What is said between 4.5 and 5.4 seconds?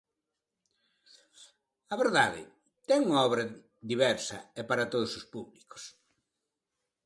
e para todos os